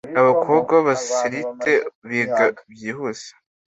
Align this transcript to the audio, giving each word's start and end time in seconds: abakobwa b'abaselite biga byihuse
abakobwa 0.19 0.71
b'abaselite 0.77 1.73
biga 2.09 2.45
byihuse 2.71 3.29